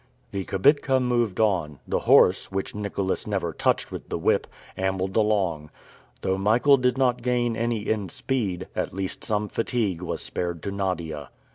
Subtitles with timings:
[0.31, 5.69] The kibitka moved on; the horse, which Nicholas never touched with the whip, ambled along.
[6.23, 10.71] Though Michael did not gain any in speed, at least some fatigue was spared to
[10.71, 11.29] Nadia.